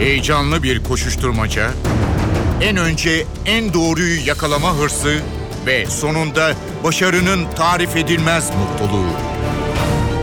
Heyecanlı 0.00 0.62
bir 0.62 0.84
koşuşturmaca, 0.84 1.70
en 2.60 2.76
önce 2.76 3.26
en 3.46 3.74
doğruyu 3.74 4.26
yakalama 4.26 4.76
hırsı 4.76 5.20
ve 5.66 5.86
sonunda 5.86 6.52
başarının 6.84 7.40
tarif 7.56 7.96
edilmez 7.96 8.50
mutluluğu. 8.50 9.10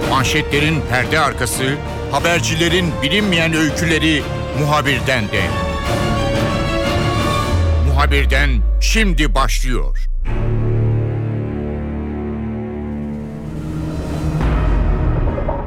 Manşetlerin 0.10 0.82
perde 0.90 1.20
arkası, 1.20 1.64
habercilerin 2.12 2.86
bilinmeyen 3.04 3.54
öyküleri 3.54 4.24
muhabirden 4.60 5.24
de. 5.28 5.42
Muhabirden 7.88 8.50
şimdi 8.82 9.36
başlıyor. 9.36 10.08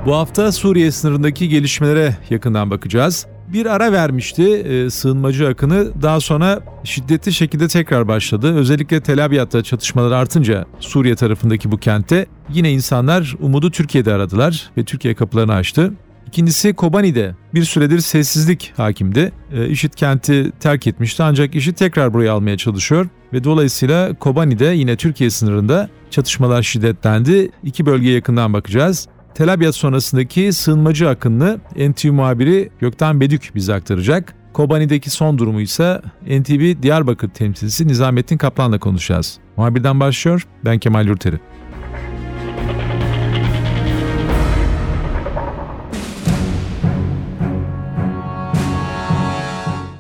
Bu 0.07 0.17
hafta 0.17 0.53
Suriye 0.53 0.91
sınırındaki 0.93 1.49
gelişmelere 1.49 2.17
yakından 2.31 2.71
bakacağız. 2.71 3.27
Bir 3.53 3.67
ara 3.67 3.93
vermişti 3.93 4.43
e, 4.43 4.91
sığınmacı 4.91 5.49
akını 5.49 6.03
daha 6.03 6.21
sonra 6.21 6.61
şiddetli 6.85 7.33
şekilde 7.33 7.69
tekrar 7.69 8.09
başladı. 8.09 8.55
Özellikle 8.57 9.01
Tel 9.01 9.25
Abyad'da 9.25 9.63
çatışmalar 9.63 10.13
artınca 10.13 10.67
Suriye 10.81 11.17
tarafındaki 11.17 11.73
bu 11.73 11.79
kentte 11.79 12.27
yine 12.53 12.73
insanlar 12.73 13.37
umudu 13.41 13.71
Türkiye'de 13.71 14.13
aradılar 14.13 14.71
ve 14.77 14.85
Türkiye 14.85 15.15
kapılarını 15.15 15.55
açtı. 15.55 15.93
İkincisi 16.27 16.75
Kobani'de 16.75 17.35
bir 17.55 17.65
süredir 17.65 18.01
sessizlik 18.01 18.73
hakimdi. 18.77 19.33
E, 19.53 19.69
IŞİD 19.69 19.93
kenti 19.93 20.53
terk 20.61 20.87
etmişti 20.87 21.23
ancak 21.23 21.55
IŞİD 21.55 21.75
tekrar 21.75 22.15
burayı 22.15 22.33
almaya 22.33 22.57
çalışıyor 22.57 23.09
ve 23.33 23.45
dolayısıyla 23.45 24.15
Kobani'de 24.15 24.67
yine 24.67 24.97
Türkiye 24.97 25.31
sınırında 25.31 25.89
çatışmalar 26.11 26.63
şiddetlendi. 26.63 27.51
İki 27.63 27.87
bölgeye 27.87 28.15
yakından 28.15 28.53
bakacağız. 28.53 29.09
Tel 29.35 29.53
Abyad 29.53 29.73
sonrasındaki 29.73 30.53
sığınmacı 30.53 31.09
akınını 31.09 31.59
NTV 31.77 32.13
muhabiri 32.13 32.71
Gökten 32.79 33.21
Bedük 33.21 33.51
bize 33.55 33.75
aktaracak. 33.75 34.35
Kobani'deki 34.53 35.11
son 35.11 35.39
durumu 35.39 35.61
ise 35.61 36.01
NTV 36.27 36.83
Diyarbakır 36.83 37.29
temsilcisi 37.29 37.89
Nizamettin 37.89 38.37
Kaplan'la 38.39 38.79
konuşacağız. 38.79 39.39
Muhabirden 39.57 40.01
başlıyor, 40.01 40.47
ben 40.65 40.79
Kemal 40.79 41.07
Yurteri. 41.07 41.41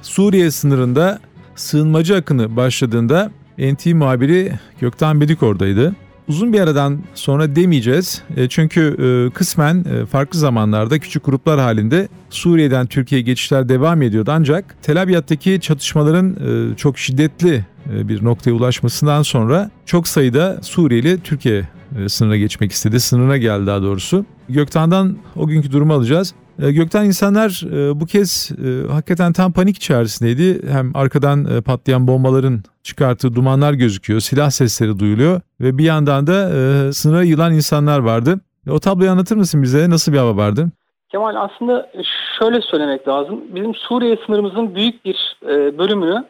Suriye 0.02 0.50
sınırında 0.50 1.18
sığınmacı 1.54 2.16
akını 2.16 2.56
başladığında 2.56 3.30
NTV 3.58 3.94
muhabiri 3.94 4.52
Gökten 4.80 5.20
Bedük 5.20 5.42
oradaydı. 5.42 5.94
Uzun 6.30 6.52
bir 6.52 6.60
aradan 6.60 6.98
sonra 7.14 7.56
demeyeceğiz. 7.56 8.22
E, 8.36 8.48
çünkü 8.48 8.96
e, 8.98 9.34
kısmen 9.34 9.84
e, 9.84 10.06
farklı 10.06 10.38
zamanlarda 10.38 10.98
küçük 10.98 11.24
gruplar 11.24 11.60
halinde 11.60 12.08
Suriye'den 12.30 12.86
Türkiye'ye 12.86 13.24
geçişler 13.24 13.68
devam 13.68 14.02
ediyordu. 14.02 14.30
Ancak 14.34 14.82
Tel 14.82 15.02
Abyad'daki 15.02 15.60
çatışmaların 15.60 16.36
çok 16.74 16.98
şiddetli 16.98 17.66
bir 17.86 18.24
noktaya 18.24 18.52
ulaşmasından 18.52 19.22
sonra 19.22 19.70
çok 19.86 20.08
sayıda 20.08 20.58
Suriyeli 20.62 21.20
Türkiye 21.20 21.68
sınırına 22.08 22.36
geçmek 22.36 22.72
istedi. 22.72 23.00
Sınırına 23.00 23.36
geldi 23.36 23.66
daha 23.66 23.82
doğrusu. 23.82 24.24
Göktan'dan 24.48 25.16
o 25.36 25.46
günkü 25.46 25.72
durumu 25.72 25.92
alacağız. 25.92 26.34
E, 26.62 26.72
gökten 26.72 27.04
insanlar 27.04 27.62
e, 27.72 28.00
bu 28.00 28.06
kez 28.06 28.50
e, 28.52 28.92
hakikaten 28.92 29.32
tam 29.32 29.52
panik 29.52 29.76
içerisindeydi. 29.76 30.72
Hem 30.72 30.96
arkadan 30.96 31.62
patlayan 31.62 32.08
bombaların 32.08 32.62
çıkarttığı 32.82 33.34
dumanlar 33.34 33.72
gözüküyor, 33.72 34.20
silah 34.20 34.50
sesleri 34.50 34.98
duyuluyor 34.98 35.40
ve 35.60 35.78
bir 35.78 35.84
yandan 35.84 36.26
da 36.26 36.48
sınıra 36.92 37.22
yılan 37.22 37.54
insanlar 37.54 37.98
vardı. 37.98 38.40
O 38.70 38.80
tabloyu 38.80 39.10
anlatır 39.10 39.36
mısın 39.36 39.62
bize? 39.62 39.90
Nasıl 39.90 40.12
bir 40.12 40.18
hava 40.18 40.36
vardı? 40.36 40.66
Kemal 41.08 41.34
aslında 41.36 41.90
şöyle 42.38 42.60
söylemek 42.60 43.08
lazım. 43.08 43.40
Bizim 43.54 43.74
Suriye 43.74 44.16
sınırımızın 44.26 44.74
büyük 44.74 45.04
bir 45.04 45.36
bölümünü 45.78 46.24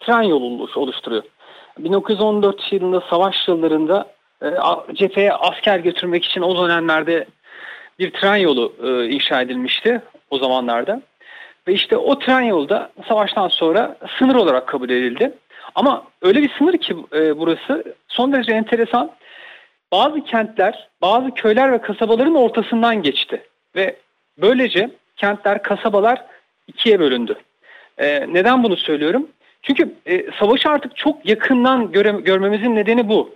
tren 0.00 0.22
yolu 0.22 0.68
oluşturuyor. 0.76 1.22
1914 1.78 2.72
yılında 2.72 3.02
savaş 3.10 3.48
yıllarında 3.48 4.06
cepheye 4.94 5.32
asker 5.32 5.78
götürmek 5.78 6.24
için 6.24 6.42
o 6.42 6.62
dönemlerde 6.62 7.26
bir 7.98 8.10
tren 8.10 8.36
yolu 8.36 8.72
e, 8.84 9.08
inşa 9.08 9.42
edilmişti 9.42 10.02
o 10.30 10.38
zamanlarda. 10.38 11.02
Ve 11.68 11.72
işte 11.72 11.96
o 11.96 12.18
tren 12.18 12.40
yolu 12.40 12.68
da 12.68 12.90
savaştan 13.08 13.48
sonra 13.48 13.96
sınır 14.18 14.34
olarak 14.34 14.66
kabul 14.66 14.90
edildi. 14.90 15.32
Ama 15.74 16.04
öyle 16.22 16.42
bir 16.42 16.50
sınır 16.58 16.78
ki 16.78 16.96
e, 17.14 17.38
burası 17.38 17.94
son 18.08 18.32
derece 18.32 18.52
enteresan. 18.52 19.10
Bazı 19.92 20.24
kentler, 20.24 20.88
bazı 21.02 21.30
köyler 21.30 21.72
ve 21.72 21.80
kasabaların 21.80 22.34
ortasından 22.34 23.02
geçti. 23.02 23.42
Ve 23.76 23.96
böylece 24.38 24.90
kentler, 25.16 25.62
kasabalar 25.62 26.24
ikiye 26.66 27.00
bölündü. 27.00 27.34
E, 27.98 28.26
neden 28.32 28.62
bunu 28.62 28.76
söylüyorum? 28.76 29.28
Çünkü 29.62 29.94
e, 30.06 30.26
savaşı 30.38 30.68
artık 30.70 30.96
çok 30.96 31.26
yakından 31.26 31.92
göre, 31.92 32.10
görmemizin 32.10 32.74
nedeni 32.74 33.08
bu. 33.08 33.34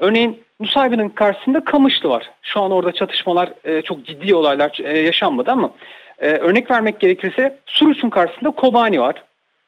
Örneğin 0.00 0.42
Nusaybin'in 0.60 1.08
karşısında 1.08 1.64
Kamışlı 1.64 2.08
var. 2.08 2.30
Şu 2.42 2.60
an 2.60 2.70
orada 2.70 2.92
çatışmalar 2.92 3.52
e, 3.64 3.82
çok 3.82 4.06
ciddi 4.06 4.34
olaylar 4.34 4.78
e, 4.82 4.98
yaşanmadı 4.98 5.50
ama 5.50 5.70
e, 6.18 6.28
örnek 6.28 6.70
vermek 6.70 7.00
gerekirse 7.00 7.58
Suruç'un 7.66 8.10
karşısında 8.10 8.50
Kobani 8.50 9.00
var. 9.00 9.22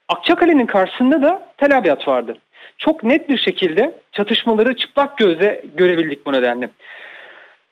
Akçakale'nin 0.08 0.66
karşısında 0.66 1.22
da 1.22 1.48
Tel 1.56 1.78
Abyad 1.78 2.08
vardı. 2.08 2.36
Çok 2.78 3.04
net 3.04 3.28
bir 3.28 3.38
şekilde 3.38 3.94
çatışmaları 4.12 4.76
çıplak 4.76 5.18
gözle 5.18 5.62
görebildik 5.74 6.26
bu 6.26 6.32
nedenle. 6.32 6.70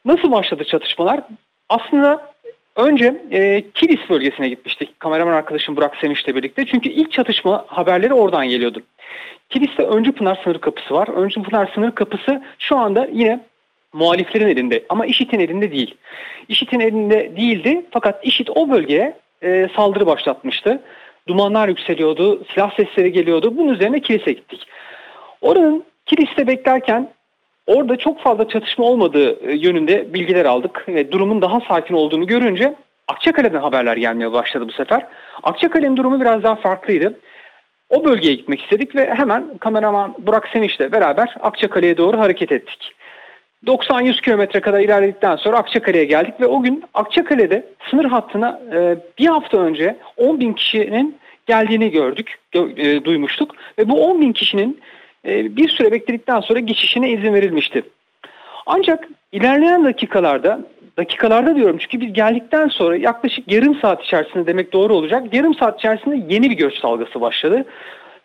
Nasıl 0.04 0.32
başladı 0.32 0.65
çatışmalar? 0.65 1.21
Aslında 1.69 2.30
önce 2.81 3.23
e, 3.33 3.65
Kilis 3.75 4.11
bölgesine 4.11 4.49
gitmiştik. 4.49 5.01
Kameraman 5.01 5.33
arkadaşım 5.33 5.77
Burak 5.77 5.97
Sevinç'le 5.97 6.29
birlikte. 6.29 6.67
Çünkü 6.67 6.89
ilk 6.89 7.13
çatışma 7.13 7.65
haberleri 7.67 8.15
oradan 8.15 8.49
geliyordu. 8.49 8.83
Kilis'te 9.51 9.83
Öncü 9.83 10.13
Pınar 10.13 10.41
sınır 10.45 10.59
kapısı 10.59 10.95
var. 10.95 11.09
Öncü 11.09 11.43
Pınar 11.43 11.71
sınır 11.75 11.91
kapısı 11.91 12.43
şu 12.59 12.77
anda 12.77 13.09
yine 13.13 13.41
muhaliflerin 13.93 14.49
elinde 14.49 14.85
ama 14.89 15.07
IŞİD'in 15.07 15.41
elinde 15.41 15.73
değil. 15.73 15.95
IŞİD'in 16.49 16.81
elinde 16.81 17.37
değildi 17.37 17.87
fakat 17.91 18.27
IŞİD 18.27 18.49
o 18.55 18.71
bölgeye 18.71 19.17
e, 19.43 19.69
saldırı 19.77 20.07
başlatmıştı. 20.07 20.83
Dumanlar 21.29 21.69
yükseliyordu, 21.69 22.45
silah 22.45 22.77
sesleri 22.77 23.13
geliyordu. 23.13 23.57
Bunun 23.57 23.75
üzerine 23.75 24.01
kilise 24.01 24.33
gittik. 24.33 24.67
Oranın 25.41 25.85
kiliste 26.07 26.47
beklerken 26.47 27.09
orada 27.71 27.97
çok 27.97 28.21
fazla 28.21 28.49
çatışma 28.49 28.85
olmadığı 28.85 29.49
e, 29.49 29.55
yönünde 29.55 30.15
bilgiler 30.15 30.45
aldık 30.45 30.85
ve 30.89 31.13
durumun 31.13 31.43
daha 31.43 31.61
sakin 31.61 31.95
olduğunu 31.95 32.27
görünce 32.27 32.75
Akçakale'den 33.09 33.61
haberler 33.61 33.97
gelmeye 33.97 34.33
başladı 34.33 34.69
bu 34.69 34.73
sefer. 34.73 35.07
Akçakale'nin 35.43 35.97
durumu 35.97 36.21
biraz 36.21 36.43
daha 36.43 36.55
farklıydı. 36.55 37.19
O 37.91 38.05
bölgeye 38.05 38.35
gitmek 38.35 38.63
istedik 38.63 38.97
ve 38.97 39.15
hemen 39.15 39.59
kameraman 39.61 40.15
Burak 40.19 40.49
Sevinç'le 40.49 40.93
beraber 40.93 41.35
Akçakale'ye 41.41 41.97
doğru 41.97 42.19
hareket 42.19 42.53
ettik. 42.53 42.93
90-100 43.67 44.23
kilometre 44.23 44.61
kadar 44.61 44.81
ilerledikten 44.81 45.37
sonra 45.37 45.59
Akçakale'ye 45.59 46.05
geldik 46.05 46.35
ve 46.41 46.47
o 46.47 46.63
gün 46.63 46.85
Akçakale'de 46.95 47.67
sınır 47.91 48.05
hattına 48.05 48.61
e, 48.75 48.97
bir 49.19 49.27
hafta 49.27 49.59
önce 49.59 49.97
10 50.17 50.41
bin 50.41 50.53
kişinin 50.53 51.19
geldiğini 51.47 51.91
gördük, 51.91 52.39
e, 52.55 53.05
duymuştuk. 53.05 53.55
Ve 53.79 53.89
bu 53.89 54.05
10 54.05 54.21
bin 54.21 54.33
kişinin 54.33 54.81
e, 55.27 55.57
bir 55.57 55.69
süre 55.69 55.93
bekledikten 55.93 56.41
sonra 56.41 56.61
geçişine 56.61 57.11
izin 57.11 57.35
verilmişti. 57.35 57.83
Ancak 58.67 59.09
ilerleyen 59.33 59.85
dakikalarda 59.85 60.61
dakikalarda 60.97 61.57
diyorum 61.57 61.79
çünkü 61.79 62.01
biz 62.01 62.13
geldikten 62.13 62.69
sonra 62.69 62.97
yaklaşık 62.97 63.53
yarım 63.53 63.75
saat 63.75 64.05
içerisinde 64.05 64.47
demek 64.47 64.73
doğru 64.73 64.95
olacak. 64.95 65.35
Yarım 65.35 65.55
saat 65.55 65.79
içerisinde 65.79 66.35
yeni 66.35 66.51
bir 66.51 66.57
göç 66.57 66.83
dalgası 66.83 67.21
başladı. 67.21 67.65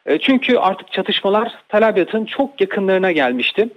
E, 0.05 0.17
çünkü 0.17 0.57
artık 0.57 0.91
çatışmalar 0.91 1.51
Tel 1.69 1.87
Abyad'ın 1.87 2.25
çok 2.25 2.61
yakınlarına 2.61 3.11
gelmişti. 3.11 3.69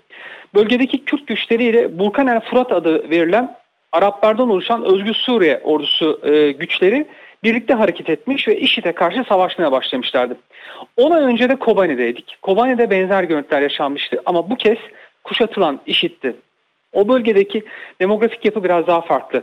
Bölgedeki 0.55 1.05
Kürt 1.05 1.27
güçleriyle 1.27 1.99
Burkan 1.99 2.27
el 2.27 2.41
Fırat 2.41 2.73
adı 2.73 3.11
verilen 3.11 3.56
Araplardan 3.93 4.50
oluşan 4.50 4.85
Özgür 4.85 5.15
Suriye 5.15 5.61
ordusu 5.65 6.21
e, 6.25 6.53
güçleri 6.53 7.06
birlikte 7.44 7.75
hareket 7.75 8.10
etmiş 8.10 8.49
ve 8.49 8.60
IŞİD'e 8.60 8.93
karşı 8.93 9.25
savaşmaya 9.29 9.73
başlamışlardı. 9.73 10.37
10 10.96 11.11
ay 11.11 11.23
önce 11.23 11.49
de 11.49 11.56
Kobani'deydik. 11.56 12.38
Kobani'de 12.43 12.90
benzer 12.90 13.25
görüntüler 13.25 13.62
yaşanmıştı 13.62 14.23
ama 14.26 14.50
bu 14.50 14.56
kez 14.56 14.79
kuşatılan 15.25 15.81
IŞİD'ti. 15.87 16.37
O 16.93 17.08
bölgedeki 17.08 17.64
demografik 18.00 18.44
yapı 18.44 18.64
biraz 18.64 18.87
daha 18.87 19.00
farklı. 19.00 19.43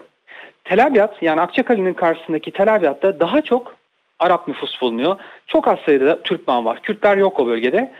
Tel 0.63 0.85
Abyad 0.85 1.15
yani 1.21 1.41
Akçakale'nin 1.41 1.93
karşısındaki 1.93 2.51
Tel 2.51 2.75
Abyad'da 2.75 3.19
daha 3.19 3.41
çok 3.41 3.75
Arap 4.19 4.47
nüfus 4.47 4.81
bulunuyor. 4.81 5.15
Çok 5.47 5.67
az 5.67 5.79
sayıda 5.79 6.23
Türkmen 6.23 6.65
var. 6.65 6.81
Kürtler 6.81 7.17
yok 7.17 7.39
o 7.39 7.47
bölgede. 7.47 7.91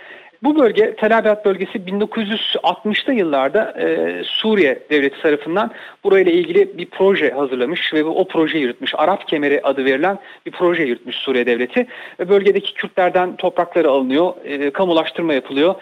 Bu 0.44 0.60
bölge 0.60 0.96
Tel 0.96 1.18
Abyad 1.18 1.46
bölgesi 1.46 1.80
1960'lı 1.80 3.14
yıllarda 3.14 3.74
e, 3.80 4.22
Suriye 4.24 4.80
devleti 4.90 5.22
tarafından 5.22 5.72
burayla 6.04 6.32
ilgili 6.32 6.78
bir 6.78 6.86
proje 6.86 7.32
hazırlamış 7.32 7.94
ve 7.94 8.04
o 8.04 8.28
proje 8.28 8.58
yürütmüş. 8.58 8.92
Arap 8.96 9.28
Kemeri 9.28 9.62
adı 9.64 9.86
verilen 9.86 10.20
bir 10.46 10.52
proje 10.52 10.84
yürütmüş 10.84 11.16
Suriye 11.16 11.46
devleti. 11.46 11.88
Ve 12.20 12.30
bölgedeki 12.30 12.74
Kürtlerden 12.74 13.36
toprakları 13.36 13.90
alınıyor, 13.90 14.34
e, 14.46 14.72
kamulaştırma 14.72 15.34
yapılıyor. 15.34 15.76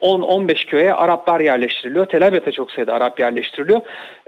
10-15 0.00 0.66
köye 0.66 0.94
Araplar 0.94 1.40
yerleştiriliyor. 1.40 2.06
Tel 2.06 2.26
Abyad'a 2.26 2.52
çok 2.52 2.70
sayıda 2.70 2.94
Arap 2.94 3.20
yerleştiriliyor. 3.20 3.80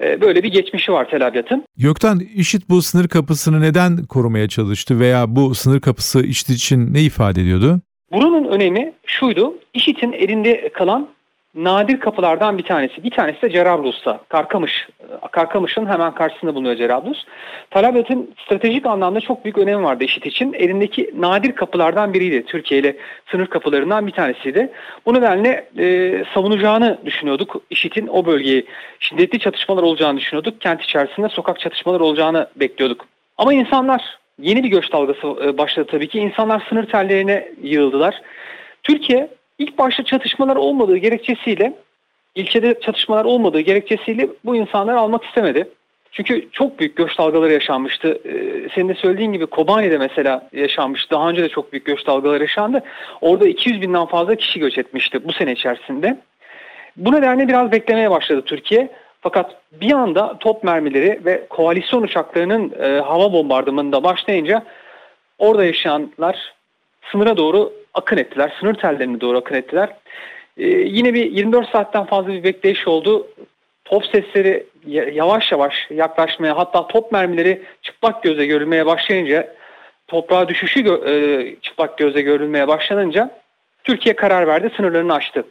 E, 0.03 0.21
böyle 0.21 0.43
bir 0.43 0.53
geçmişi 0.53 0.93
var 0.93 1.11
Tel 1.11 1.27
Abyad'ın. 1.27 1.65
Gökten 1.77 2.19
IŞİD 2.35 2.63
bu 2.69 2.83
sınır 2.83 3.09
kapısını 3.09 3.61
neden 3.61 4.07
korumaya 4.07 4.49
çalıştı 4.49 5.01
veya 5.01 5.37
bu 5.37 5.55
sınır 5.55 5.81
kapısı 5.81 6.27
IŞİD 6.27 6.49
için 6.49 6.95
ne 6.95 7.01
ifade 7.01 7.41
ediyordu? 7.41 7.81
Buranın 8.13 8.45
önemi 8.45 8.93
şuydu. 9.07 9.55
IŞİD'in 9.75 10.13
elinde 10.13 10.69
kalan 10.69 11.09
nadir 11.55 12.01
kapılardan 12.01 12.59
bir 12.59 12.63
tanesi. 12.63 13.05
Bir 13.05 13.11
tanesi 13.11 13.43
de 13.43 13.51
Cerablus'ta. 13.51 14.21
Karkamış. 14.29 14.89
Karkamış'ın 15.33 15.87
hemen 15.87 16.15
karşısında 16.15 16.55
bulunuyor 16.55 16.77
Cerablus. 16.77 17.25
Talabat'ın 17.71 18.35
stratejik 18.45 18.87
anlamda 18.87 19.21
çok 19.21 19.45
büyük 19.45 19.59
önemi 19.59 19.85
vardı 19.85 20.05
IŞİD 20.05 20.23
için. 20.23 20.53
Elindeki 20.53 21.11
nadir 21.19 21.53
kapılardan 21.53 22.15
biriydi. 22.15 22.47
Türkiye 22.47 22.81
ile 22.81 22.97
sınır 23.31 23.47
kapılarından 23.47 24.07
bir 24.07 24.13
tanesiydi. 24.13 24.73
Bu 25.07 25.15
nedenle 25.15 25.69
e, 25.79 26.25
savunacağını 26.35 26.99
düşünüyorduk. 27.05 27.57
IŞİD'in 27.71 28.07
o 28.07 28.27
bölgeyi 28.27 28.67
şiddetli 28.99 29.39
çatışmalar 29.39 29.83
olacağını 29.83 30.19
düşünüyorduk. 30.19 30.61
Kent 30.61 30.83
içerisinde 30.83 31.29
sokak 31.29 31.61
çatışmaları 31.61 32.05
olacağını 32.05 32.47
bekliyorduk. 32.57 33.07
Ama 33.39 33.55
insanlar 33.55 34.22
yeni 34.39 34.65
bir 34.65 34.69
göç 34.69 34.93
dalgası 34.93 35.27
e, 35.45 35.59
başladı 35.59 35.87
tabii 35.91 36.09
ki. 36.09 36.19
İnsanlar 36.19 36.67
sınır 36.69 36.87
tellerine 36.87 37.49
yığıldılar. 37.63 38.23
Türkiye 38.83 39.29
ilk 39.59 39.79
başta 39.79 40.03
çatışmalar 40.03 40.57
olmadığı 40.57 40.97
gerekçesiyle 40.97 41.73
ilçede 42.35 42.81
çatışmalar 42.81 43.25
olmadığı 43.25 43.61
gerekçesiyle 43.61 44.29
bu 44.45 44.57
insanları 44.57 44.99
almak 44.99 45.25
istemedi. 45.25 45.69
Çünkü 46.13 46.49
çok 46.53 46.79
büyük 46.79 46.97
göç 46.97 47.19
dalgaları 47.19 47.53
yaşanmıştı. 47.53 48.21
Ee, 48.25 48.69
senin 48.75 48.89
de 48.89 48.95
söylediğin 48.95 49.33
gibi 49.33 49.47
Kobani'de 49.47 49.99
mesela 49.99 50.49
yaşanmıştı. 50.53 51.11
Daha 51.11 51.31
önce 51.31 51.43
de 51.43 51.49
çok 51.49 51.73
büyük 51.73 51.85
göç 51.85 52.07
dalgaları 52.07 52.43
yaşandı. 52.43 52.83
Orada 53.21 53.49
200 53.49 53.81
binden 53.81 54.07
fazla 54.07 54.35
kişi 54.35 54.61
göç 54.61 54.79
etmişti 54.79 55.29
bu 55.29 55.33
sene 55.33 55.53
içerisinde. 55.53 56.19
Bu 56.97 57.13
nedenle 57.13 57.49
biraz 57.49 57.73
beklemeye 57.73 58.11
başladı 58.11 58.43
Türkiye. 58.47 58.89
Fakat 59.23 59.57
bir 59.73 59.93
anda 59.93 60.39
top 60.39 60.65
mermileri 60.65 61.21
ve 61.25 61.47
koalisyon 61.51 62.03
uçaklarının 62.03 62.73
e, 62.81 63.01
hava 63.01 63.33
bombardımanında 63.33 64.05
başlayınca 64.05 64.63
orada 65.39 65.65
yaşayanlar 65.65 66.55
sınıra 67.13 67.37
doğru 67.37 67.73
akın 67.95 68.17
ettiler. 68.17 68.53
Sınır 68.61 68.75
tellerine 68.75 69.21
doğru 69.21 69.39
akın 69.39 69.55
ettiler. 69.55 69.89
Ee, 70.57 70.67
yine 70.67 71.15
bir 71.15 71.31
24 71.31 71.69
saatten 71.69 72.05
fazla 72.05 72.29
bir 72.29 72.45
bekleyiş 72.45 72.89
oldu. 72.89 73.27
Top 73.85 74.07
sesleri 74.07 74.67
yavaş 75.13 75.53
yavaş 75.53 75.75
yaklaşmaya 75.91 76.59
hatta 76.59 76.87
top 76.87 77.13
mermileri 77.13 77.63
çıplak 77.83 78.23
göze 78.23 78.47
görülmeye 78.47 78.87
başlayınca 78.87 79.55
toprağa 80.09 80.49
düşüşü 80.49 80.81
gö- 80.81 81.11
e, 81.11 81.57
çıplak 81.61 81.99
göze 81.99 82.21
görülmeye 82.23 82.69
başlanınca 82.69 83.31
Türkiye 83.85 84.17
karar 84.17 84.47
verdi 84.47 84.71
sınırlarını 84.77 85.15
açtı. 85.15 85.45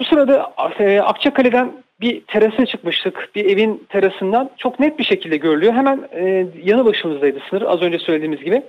Bu 0.00 0.04
sırada 0.04 0.52
e, 0.78 1.00
Akçakale'den 1.00 1.72
bir 2.04 2.20
terasa 2.20 2.66
çıkmıştık. 2.66 3.30
Bir 3.34 3.44
evin 3.44 3.86
terasından 3.88 4.50
çok 4.58 4.80
net 4.80 4.98
bir 4.98 5.04
şekilde 5.04 5.36
görülüyor. 5.36 5.72
Hemen 5.72 6.08
e, 6.12 6.46
yanı 6.64 6.84
başımızdaydı 6.84 7.38
sınır 7.50 7.62
az 7.62 7.82
önce 7.82 7.98
söylediğimiz 7.98 8.44
gibi. 8.44 8.62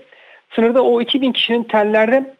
Sınırda 0.56 0.84
o 0.84 1.02
2000 1.02 1.32
kişinin 1.32 1.64
tellerde 1.64 2.36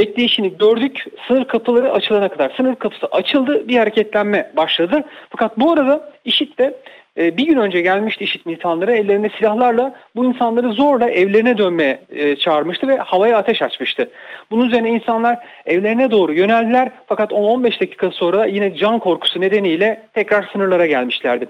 bekleyişini 0.00 0.58
gördük 0.58 1.04
sınır 1.28 1.44
kapıları 1.44 1.92
açılana 1.92 2.28
kadar. 2.28 2.52
Sınır 2.56 2.74
kapısı 2.74 3.06
açıldı 3.06 3.68
bir 3.68 3.76
hareketlenme 3.76 4.50
başladı. 4.56 5.04
Fakat 5.30 5.58
bu 5.58 5.72
arada 5.72 6.12
IŞİD 6.24 6.58
de 6.58 6.76
e, 7.18 7.36
bir 7.36 7.46
gün 7.46 7.58
önce 7.58 7.80
gelmişti 7.80 8.24
IŞİD 8.24 8.40
militanları 8.44 8.92
ellerinde 8.92 9.30
silahlarla 9.38 9.94
bu 10.16 10.24
insanları 10.24 10.72
zorla 10.72 11.10
evlerine 11.10 11.58
dönmeye 11.58 12.00
e, 12.10 12.36
çağırmıştı 12.36 12.88
ve 12.88 12.96
havaya 12.96 13.38
ateş 13.38 13.62
açmıştı. 13.62 14.10
Bunun 14.50 14.66
üzerine 14.66 14.90
insanlar 14.90 15.38
evlerine 15.66 16.10
doğru 16.10 16.32
yöneldiler 16.32 16.90
fakat 17.06 17.32
10-15 17.32 17.80
dakika 17.80 18.10
sonra 18.10 18.44
yine 18.44 18.76
can 18.76 18.98
korkusu 18.98 19.40
nedeniyle 19.40 20.02
tekrar 20.14 20.48
sınırlara 20.52 20.86
gelmişlerdi. 20.86 21.46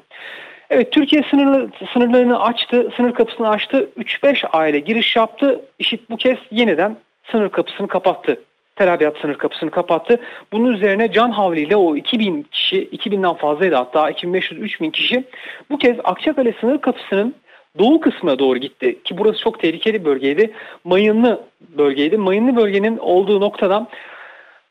Evet 0.70 0.92
Türkiye 0.92 1.22
sınırlı, 1.30 1.70
sınırlarını 1.92 2.42
açtı, 2.42 2.90
sınır 2.96 3.12
kapısını 3.12 3.48
açtı. 3.48 3.90
3-5 3.98 4.46
aile 4.46 4.78
giriş 4.78 5.16
yaptı. 5.16 5.60
IŞİD 5.78 6.00
bu 6.10 6.16
kez 6.16 6.38
yeniden 6.50 6.96
sınır 7.30 7.48
kapısını 7.48 7.88
kapattı. 7.88 8.40
Tel 8.76 8.94
Abyad 8.94 9.16
sınır 9.20 9.34
kapısını 9.34 9.70
kapattı. 9.70 10.20
Bunun 10.52 10.72
üzerine 10.72 11.12
can 11.12 11.30
havliyle 11.30 11.76
o 11.76 11.96
2000 11.96 12.42
kişi, 12.42 12.88
2000'den 12.88 13.34
fazlaydı 13.34 13.74
hatta 13.74 14.10
2500-3000 14.10 14.90
kişi 14.90 15.24
bu 15.70 15.78
kez 15.78 15.96
Akçakale 16.04 16.54
sınır 16.60 16.80
kapısının 16.80 17.34
doğu 17.78 18.00
kısmına 18.00 18.38
doğru 18.38 18.58
gitti. 18.58 19.02
Ki 19.02 19.18
burası 19.18 19.38
çok 19.40 19.60
tehlikeli 19.60 20.04
bölgeydi. 20.04 20.50
Mayınlı 20.84 21.44
bölgeydi. 21.60 22.16
Mayınlı 22.16 22.56
bölgenin 22.56 22.98
olduğu 22.98 23.40
noktadan 23.40 23.88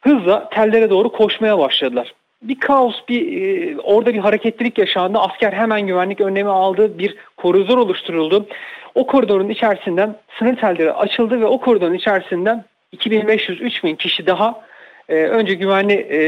hızla 0.02 0.50
tellere 0.50 0.90
doğru 0.90 1.12
koşmaya 1.12 1.60
başladılar. 1.60 2.14
Bir 2.42 2.60
kaos, 2.60 2.96
bir 3.10 3.42
e, 3.42 3.78
orada 3.82 4.14
bir 4.14 4.20
hareketlilik 4.20 4.78
yaşandı. 4.78 5.18
Asker 5.18 5.54
hemen 5.54 5.88
güvenlik 5.88 6.22
önlemi 6.22 6.50
aldı. 6.50 7.00
Bir 7.00 7.16
koridor 7.38 7.78
oluşturuldu. 7.78 8.48
O 9.00 9.08
koridorun 9.08 9.50
içerisinden 9.50 10.16
sınır 10.40 10.56
telleri 10.56 10.94
açıldı 10.94 11.42
ve 11.42 11.46
o 11.46 11.60
koridorun 11.60 11.94
içerisinden 11.94 12.64
2500-3000 12.96 13.98
kişi 13.98 14.26
daha 14.26 14.62
e, 15.10 15.16
önce 15.16 15.54
güvenli 15.54 15.94
e, 15.94 16.20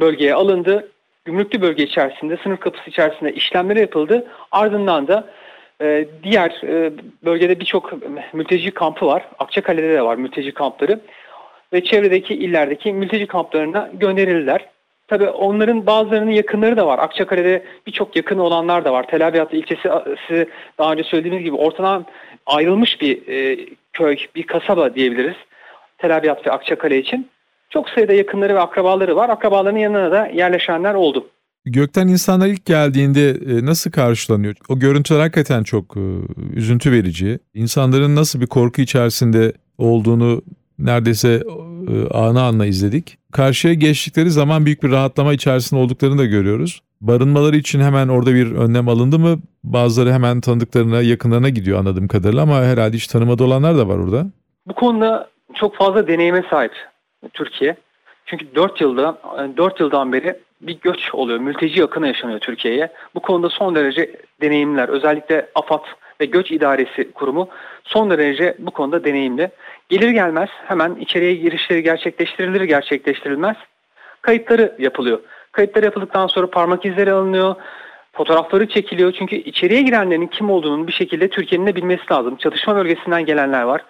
bölgeye 0.00 0.34
alındı. 0.34 0.88
Gümrüklü 1.24 1.60
bölge 1.62 1.82
içerisinde, 1.82 2.36
sınır 2.42 2.56
kapısı 2.56 2.90
içerisinde 2.90 3.32
işlemleri 3.32 3.80
yapıldı. 3.80 4.26
Ardından 4.50 5.08
da 5.08 5.24
e, 5.82 6.08
diğer 6.22 6.62
e, 6.64 6.92
bölgede 7.24 7.60
birçok 7.60 7.92
mülteci 8.32 8.70
kampı 8.70 9.06
var. 9.06 9.28
Akçakale'de 9.38 9.92
de 9.92 10.02
var 10.02 10.16
mülteci 10.16 10.54
kampları. 10.54 11.00
Ve 11.72 11.84
çevredeki 11.84 12.34
illerdeki 12.34 12.92
mülteci 12.92 13.26
kamplarına 13.26 13.90
gönderildiler. 13.92 14.66
Tabii 15.08 15.28
onların 15.28 15.86
bazılarının 15.86 16.30
yakınları 16.30 16.76
da 16.76 16.86
var. 16.86 16.98
Akçakale'de 16.98 17.64
birçok 17.86 18.16
yakını 18.16 18.42
olanlar 18.42 18.84
da 18.84 18.92
var. 18.92 19.06
Tel 19.10 19.26
Abyad 19.26 19.52
ilçesi 19.52 19.88
daha 20.78 20.92
önce 20.92 21.02
söylediğimiz 21.02 21.44
gibi 21.44 21.56
ortadan 21.56 22.06
ayrılmış 22.46 23.00
bir 23.00 23.28
e, 23.28 23.66
köy, 23.92 24.16
bir 24.34 24.42
kasaba 24.42 24.94
diyebiliriz. 24.94 25.36
Tel 25.98 26.16
Abyad 26.16 26.46
ve 26.46 26.50
Akçakale 26.50 26.98
için. 26.98 27.28
Çok 27.70 27.88
sayıda 27.88 28.12
yakınları 28.12 28.54
ve 28.54 28.60
akrabaları 28.60 29.16
var. 29.16 29.28
Akrabalarının 29.28 29.78
yanına 29.78 30.10
da 30.10 30.26
yerleşenler 30.26 30.94
oldu. 30.94 31.26
Gökten 31.64 32.08
insanlar 32.08 32.46
ilk 32.46 32.66
geldiğinde 32.66 33.30
e, 33.30 33.66
nasıl 33.66 33.90
karşılanıyor? 33.90 34.54
O 34.68 34.78
görüntüler 34.78 35.20
hakikaten 35.20 35.62
çok 35.62 35.96
e, 35.96 36.00
üzüntü 36.54 36.92
verici. 36.92 37.38
İnsanların 37.54 38.16
nasıl 38.16 38.40
bir 38.40 38.46
korku 38.46 38.82
içerisinde 38.82 39.52
olduğunu 39.78 40.42
neredeyse 40.78 41.42
e, 41.88 42.08
ana 42.14 42.42
anla 42.42 42.66
izledik. 42.66 43.18
Karşıya 43.32 43.74
geçtikleri 43.74 44.30
zaman 44.30 44.66
büyük 44.66 44.82
bir 44.82 44.90
rahatlama 44.90 45.32
içerisinde 45.32 45.80
olduklarını 45.80 46.18
da 46.18 46.24
görüyoruz. 46.24 46.82
Barınmaları 47.00 47.56
için 47.56 47.80
hemen 47.80 48.08
orada 48.08 48.34
bir 48.34 48.52
önlem 48.52 48.88
alındı 48.88 49.18
mı? 49.18 49.38
Bazıları 49.64 50.12
hemen 50.12 50.40
tanıdıklarına, 50.40 51.02
yakınlarına 51.02 51.48
gidiyor 51.48 51.78
anladığım 51.78 52.08
kadarıyla 52.08 52.42
ama 52.42 52.62
herhalde 52.62 52.96
hiç 52.96 53.06
tanımadığı 53.06 53.44
olanlar 53.44 53.78
da 53.78 53.88
var 53.88 53.98
orada. 53.98 54.26
Bu 54.66 54.74
konuda 54.74 55.28
çok 55.54 55.76
fazla 55.76 56.08
deneyime 56.08 56.44
sahip 56.50 56.72
Türkiye. 57.32 57.76
Çünkü 58.26 58.54
4 58.54 58.80
yılda 58.80 59.18
4 59.56 59.80
yıldan 59.80 60.12
beri 60.12 60.38
bir 60.60 60.80
göç 60.80 61.14
oluyor. 61.14 61.38
Mülteci 61.38 61.80
yakını 61.80 62.06
yaşanıyor 62.06 62.38
Türkiye'ye. 62.38 62.92
Bu 63.14 63.20
konuda 63.20 63.48
son 63.48 63.74
derece 63.74 64.16
deneyimler. 64.40 64.88
Özellikle 64.88 65.48
AFAD 65.54 65.84
ve 66.20 66.24
Göç 66.24 66.50
İdaresi 66.50 67.12
Kurumu 67.12 67.48
son 67.84 68.10
derece 68.10 68.56
bu 68.58 68.70
konuda 68.70 69.04
deneyimli. 69.04 69.50
Gelir 69.88 70.10
gelmez 70.10 70.48
hemen 70.66 70.94
içeriye 70.94 71.34
girişleri 71.34 71.82
gerçekleştirilir 71.82 72.60
gerçekleştirilmez 72.60 73.56
kayıtları 74.22 74.76
yapılıyor. 74.78 75.20
Kayıtlar 75.52 75.82
yapıldıktan 75.82 76.26
sonra 76.26 76.50
parmak 76.50 76.84
izleri 76.84 77.12
alınıyor, 77.12 77.54
fotoğrafları 78.12 78.68
çekiliyor. 78.68 79.12
Çünkü 79.12 79.36
içeriye 79.36 79.82
girenlerin 79.82 80.26
kim 80.26 80.50
olduğunu 80.50 80.86
bir 80.86 80.92
şekilde 80.92 81.28
Türkiye'nin 81.28 81.66
de 81.66 81.76
bilmesi 81.76 82.02
lazım. 82.12 82.36
Çatışma 82.36 82.76
bölgesinden 82.76 83.24
gelenler 83.24 83.62
var. 83.62 83.84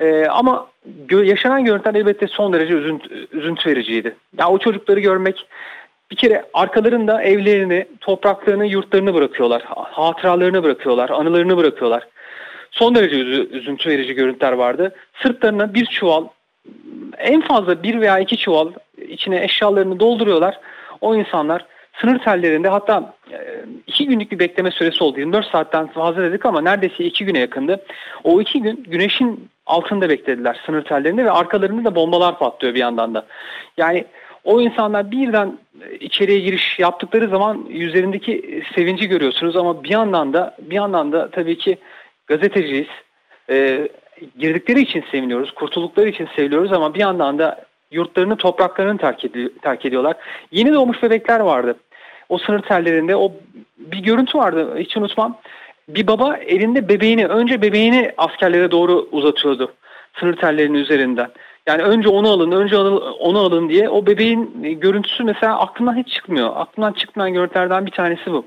Ee, 0.00 0.26
ama 0.26 0.66
gö- 1.08 1.24
yaşanan 1.24 1.64
görüntüler 1.64 1.94
elbette 1.94 2.26
son 2.26 2.52
derece 2.52 2.74
üzüntü, 2.74 3.26
üzüntü 3.32 3.70
vericiydi. 3.70 4.16
Ya 4.38 4.48
o 4.48 4.58
çocukları 4.58 5.00
görmek 5.00 5.46
bir 6.10 6.16
kere 6.16 6.44
arkalarında 6.54 7.22
evlerini, 7.22 7.86
topraklarını, 8.00 8.66
yurtlarını 8.66 9.14
bırakıyorlar. 9.14 9.62
Hatıralarını 9.66 10.62
bırakıyorlar, 10.62 11.10
anılarını 11.10 11.56
bırakıyorlar. 11.56 12.08
Son 12.74 12.94
derece 12.94 13.16
üzüntü 13.56 13.90
verici 13.90 14.14
görüntüler 14.14 14.52
vardı. 14.52 14.94
Sırtlarına 15.22 15.74
bir 15.74 15.86
çuval, 15.86 16.24
en 17.18 17.40
fazla 17.40 17.82
bir 17.82 18.00
veya 18.00 18.18
iki 18.18 18.36
çuval 18.36 18.72
içine 19.08 19.44
eşyalarını 19.44 20.00
dolduruyorlar. 20.00 20.60
O 21.00 21.14
insanlar 21.14 21.66
sınır 22.00 22.18
tellerinde 22.18 22.68
hatta 22.68 23.14
e, 23.32 23.64
iki 23.86 24.06
günlük 24.06 24.32
bir 24.32 24.38
bekleme 24.38 24.70
süresi 24.70 25.04
oldu. 25.04 25.18
24 25.18 25.46
saatten 25.46 25.86
fazla 25.86 26.22
dedik 26.22 26.46
ama 26.46 26.60
neredeyse 26.60 27.04
iki 27.04 27.24
güne 27.24 27.38
yakındı. 27.38 27.84
O 28.24 28.40
iki 28.40 28.62
gün 28.62 28.84
güneşin 28.88 29.48
altında 29.66 30.08
beklediler 30.08 30.60
sınır 30.66 30.84
tellerinde 30.84 31.24
ve 31.24 31.30
arkalarında 31.30 31.90
da 31.90 31.94
bombalar 31.94 32.38
patlıyor 32.38 32.74
bir 32.74 32.80
yandan 32.80 33.14
da. 33.14 33.26
Yani 33.76 34.04
O 34.44 34.60
insanlar 34.60 35.10
birden 35.10 35.58
içeriye 36.00 36.38
giriş 36.38 36.78
yaptıkları 36.78 37.28
zaman 37.28 37.66
yüzlerindeki 37.68 38.62
sevinci 38.74 39.08
görüyorsunuz 39.08 39.56
ama 39.56 39.84
bir 39.84 39.90
yandan 39.90 40.32
da 40.32 40.56
bir 40.58 40.74
yandan 40.74 41.12
da 41.12 41.30
tabii 41.30 41.58
ki 41.58 41.78
gazeteciyiz. 42.26 42.88
E, 43.50 43.88
girdikleri 44.38 44.80
için 44.80 45.04
seviniyoruz, 45.10 45.54
kurtuldukları 45.54 46.08
için 46.08 46.28
seviniyoruz 46.36 46.72
ama 46.72 46.94
bir 46.94 47.00
yandan 47.00 47.38
da 47.38 47.64
yurtlarını, 47.90 48.36
topraklarını 48.36 48.98
terk, 48.98 49.24
edi 49.24 49.58
terk 49.58 49.86
ediyorlar. 49.86 50.16
Yeni 50.52 50.74
doğmuş 50.74 51.02
bebekler 51.02 51.40
vardı. 51.40 51.76
O 52.28 52.38
sınır 52.38 52.62
tellerinde 52.62 53.16
o 53.16 53.32
bir 53.78 53.98
görüntü 53.98 54.38
vardı 54.38 54.78
hiç 54.78 54.96
unutmam. 54.96 55.38
Bir 55.88 56.06
baba 56.06 56.36
elinde 56.36 56.88
bebeğini, 56.88 57.26
önce 57.26 57.62
bebeğini 57.62 58.12
askerlere 58.16 58.70
doğru 58.70 59.08
uzatıyordu 59.12 59.74
sınır 60.20 60.36
tellerinin 60.36 60.78
üzerinden. 60.78 61.30
Yani 61.66 61.82
önce 61.82 62.08
onu 62.08 62.30
alın, 62.30 62.52
önce 62.52 62.78
onu 62.78 63.38
alın 63.38 63.68
diye 63.68 63.88
o 63.88 64.06
bebeğin 64.06 64.62
görüntüsü 64.80 65.24
mesela 65.24 65.58
aklımdan 65.58 65.96
hiç 65.96 66.08
çıkmıyor. 66.08 66.50
Aklımdan 66.54 66.92
çıkmayan 66.92 67.34
görüntülerden 67.34 67.86
bir 67.86 67.90
tanesi 67.90 68.32
bu. 68.32 68.46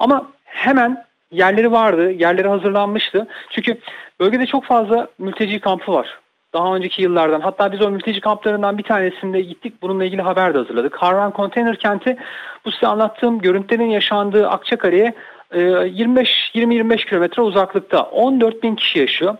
Ama 0.00 0.26
hemen 0.44 1.04
yerleri 1.30 1.72
vardı, 1.72 2.10
yerleri 2.10 2.48
hazırlanmıştı. 2.48 3.26
Çünkü 3.50 3.76
bölgede 4.20 4.46
çok 4.46 4.64
fazla 4.64 5.08
mülteci 5.18 5.60
kampı 5.60 5.92
var. 5.92 6.18
Daha 6.54 6.76
önceki 6.76 7.02
yıllardan. 7.02 7.40
Hatta 7.40 7.72
biz 7.72 7.82
o 7.82 7.90
mülteci 7.90 8.20
kamplarından 8.20 8.78
bir 8.78 8.82
tanesinde 8.82 9.40
gittik. 9.40 9.82
Bununla 9.82 10.04
ilgili 10.04 10.22
haber 10.22 10.54
de 10.54 10.58
hazırladık. 10.58 10.96
Harran 10.96 11.30
Konteyner 11.30 11.76
Kenti 11.76 12.16
bu 12.64 12.70
size 12.70 12.86
anlattığım 12.86 13.38
görüntülerin 13.38 13.90
yaşandığı 13.90 14.48
Akçakale'ye 14.48 15.14
25-20-25 15.52 16.92
e, 16.92 16.96
kilometre 16.96 17.42
uzaklıkta 17.42 18.02
14 18.02 18.62
bin 18.62 18.74
kişi 18.74 18.98
yaşıyor. 18.98 19.36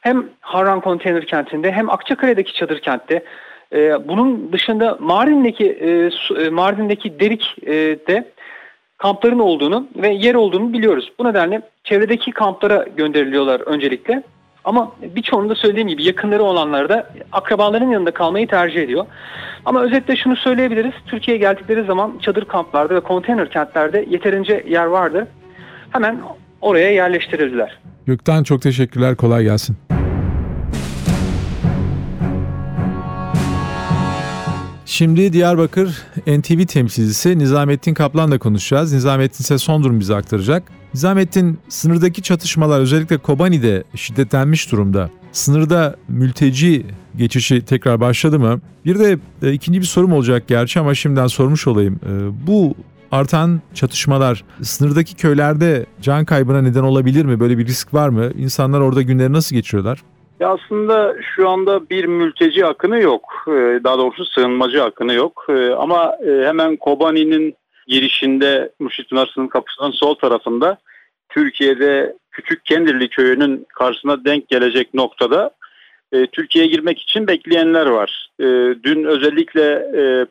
Hem 0.00 0.28
Harran 0.40 0.80
Konteyner 0.80 1.26
Kenti'nde 1.26 1.72
hem 1.72 1.90
Akçakale'deki 1.90 2.54
çadır 2.54 2.80
kentte. 2.80 3.24
E, 3.72 4.08
bunun 4.08 4.52
dışında 4.52 4.96
Mardin'deki 5.00 5.70
e, 5.70 6.50
Mardin'deki 6.50 7.20
Derik'te 7.20 8.24
kampların 9.02 9.38
olduğunu 9.38 9.88
ve 9.96 10.08
yer 10.08 10.34
olduğunu 10.34 10.72
biliyoruz. 10.72 11.12
Bu 11.18 11.24
nedenle 11.24 11.62
çevredeki 11.84 12.32
kamplara 12.32 12.86
gönderiliyorlar 12.96 13.60
öncelikle. 13.60 14.22
Ama 14.64 14.92
birçoğunu 15.02 15.48
da 15.48 15.54
söylediğim 15.54 15.88
gibi 15.88 16.04
yakınları 16.04 16.42
olanlar 16.42 16.88
da 16.88 17.10
akrabaların 17.32 17.90
yanında 17.90 18.10
kalmayı 18.10 18.48
tercih 18.48 18.82
ediyor. 18.82 19.06
Ama 19.64 19.82
özetle 19.82 20.16
şunu 20.16 20.36
söyleyebiliriz. 20.36 20.92
Türkiye'ye 21.06 21.40
geldikleri 21.40 21.84
zaman 21.84 22.18
çadır 22.20 22.44
kamplarda 22.44 22.94
ve 22.94 23.00
konteyner 23.00 23.50
kentlerde 23.50 24.06
yeterince 24.10 24.64
yer 24.68 24.84
vardı. 24.84 25.28
Hemen 25.90 26.20
oraya 26.60 26.90
yerleştirildiler. 26.90 27.78
Gökten 28.06 28.42
çok 28.42 28.62
teşekkürler. 28.62 29.16
Kolay 29.16 29.44
gelsin. 29.44 29.76
Şimdi 35.02 35.32
Diyarbakır 35.32 36.02
NTV 36.26 36.66
temsilcisi 36.66 37.38
Nizamettin 37.38 37.94
Kaplan'la 37.94 38.38
konuşacağız. 38.38 38.92
Nizamettin 38.92 39.44
ise 39.44 39.58
son 39.58 39.84
durum 39.84 40.00
bize 40.00 40.14
aktaracak. 40.14 40.62
Nizamettin 40.94 41.58
sınırdaki 41.68 42.22
çatışmalar 42.22 42.80
özellikle 42.80 43.18
Kobani'de 43.18 43.84
şiddetlenmiş 43.94 44.72
durumda. 44.72 45.10
Sınırda 45.32 45.96
mülteci 46.08 46.86
geçişi 47.16 47.64
tekrar 47.64 48.00
başladı 48.00 48.38
mı? 48.38 48.60
Bir 48.84 48.98
de 48.98 49.18
e, 49.42 49.52
ikinci 49.52 49.80
bir 49.80 49.86
sorum 49.86 50.12
olacak 50.12 50.48
gerçi 50.48 50.80
ama 50.80 50.94
şimdiden 50.94 51.26
sormuş 51.26 51.66
olayım. 51.66 52.00
E, 52.06 52.46
bu 52.46 52.74
artan 53.12 53.60
çatışmalar 53.74 54.44
sınırdaki 54.62 55.16
köylerde 55.16 55.86
can 56.02 56.24
kaybına 56.24 56.62
neden 56.62 56.82
olabilir 56.82 57.24
mi? 57.24 57.40
Böyle 57.40 57.58
bir 57.58 57.66
risk 57.66 57.94
var 57.94 58.08
mı? 58.08 58.30
İnsanlar 58.38 58.80
orada 58.80 59.02
günleri 59.02 59.32
nasıl 59.32 59.56
geçiriyorlar? 59.56 60.02
Ya 60.42 60.48
aslında 60.48 61.16
şu 61.22 61.48
anda 61.48 61.90
bir 61.90 62.04
mülteci 62.04 62.66
akını 62.66 63.00
yok. 63.00 63.44
Ee, 63.48 63.80
daha 63.84 63.98
doğrusu 63.98 64.24
sığınmacı 64.24 64.84
akını 64.84 65.14
yok. 65.14 65.46
Ee, 65.48 65.70
ama 65.70 66.16
e, 66.26 66.46
hemen 66.46 66.76
Kobani'nin 66.76 67.54
girişinde 67.86 68.72
Muşit 68.80 69.12
Üniversitesi'nin 69.12 69.48
kapısının 69.48 69.90
sol 69.90 70.14
tarafında 70.14 70.76
Türkiye'de 71.28 72.16
Küçük 72.30 72.64
Kendirli 72.64 73.08
köyünün 73.08 73.66
karşısına 73.74 74.24
denk 74.24 74.48
gelecek 74.48 74.94
noktada 74.94 75.50
e, 76.12 76.26
Türkiye'ye 76.26 76.70
girmek 76.70 76.98
için 77.00 77.26
bekleyenler 77.26 77.86
var. 77.86 78.28
E, 78.40 78.44
dün 78.82 79.04
özellikle 79.04 79.86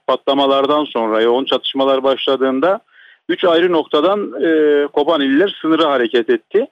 patlamalardan 0.08 0.86
sonra 0.86 1.22
yoğun 1.22 1.46
çatışmalar 1.46 2.04
başladığında 2.04 2.80
üç 3.30 3.44
ayrı 3.44 3.72
noktadan 3.72 4.32
Kobanililer 4.88 5.58
sınırı 5.62 5.84
hareket 5.84 6.30
etti 6.30 6.68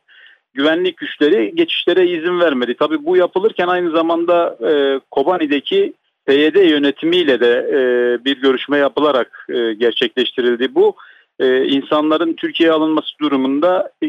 güvenlik 0.60 0.98
güçleri 0.98 1.56
geçişlere 1.56 2.08
izin 2.08 2.40
vermedi. 2.40 2.76
Tabii 2.80 3.06
bu 3.06 3.18
yapılırken 3.18 3.68
aynı 3.68 3.92
zamanda 3.92 4.58
e, 4.70 5.00
Kobani'deki 5.12 5.94
PYD 6.26 6.56
yönetimiyle 6.56 7.40
de 7.40 7.52
e, 7.72 7.80
bir 8.26 8.42
görüşme 8.42 8.78
yapılarak 8.78 9.46
e, 9.50 9.74
gerçekleştirildi. 9.74 10.76
Bu 10.76 10.96
e, 11.40 11.66
insanların 11.66 12.34
Türkiye'ye 12.34 12.74
alınması 12.74 13.10
durumunda 13.22 13.92
e, 14.02 14.08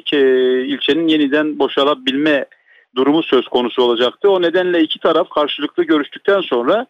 ilçenin 0.65 1.09
yeniden 1.09 1.59
boşalabilme 1.59 2.45
durumu 2.97 3.23
söz 3.23 3.49
konusu 3.49 3.83
olacaktı. 3.83 4.31
O 4.31 4.43
nedenle 4.43 4.81
iki 4.81 4.99
taraf 4.99 5.31
karşılıklı 5.31 5.85
görüştükten 5.85 6.41
sonra 6.41 6.87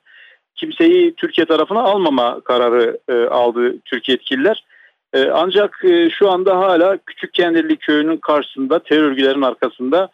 kimseyi 0.54 1.14
Türkiye 1.14 1.44
tarafına 1.46 1.80
almama 1.80 2.40
kararı 2.40 2.98
e, 3.08 3.14
aldı 3.14 3.74
Türkiye 3.84 4.14
yetkililer. 4.14 4.64
E, 5.14 5.30
ancak 5.30 5.84
e, 5.84 6.10
şu 6.10 6.30
anda 6.30 6.58
hala 6.58 6.98
Küçük 7.06 7.34
Kendirli 7.34 7.76
Köyü'nün 7.76 8.16
karşısında 8.16 8.82
terör 8.82 9.02
örgütlerin 9.02 9.42
arkasında 9.42 10.08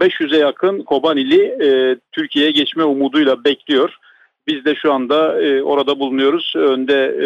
500'e 0.00 0.38
yakın 0.38 0.82
Kobanili 0.82 1.42
e, 1.42 1.96
Türkiye'ye 2.12 2.50
geçme 2.50 2.84
umuduyla 2.84 3.44
bekliyor. 3.44 3.98
Biz 4.46 4.64
de 4.64 4.74
şu 4.74 4.92
anda 4.92 5.42
e, 5.42 5.62
orada 5.62 5.98
bulunuyoruz. 5.98 6.52
Önde 6.56 7.16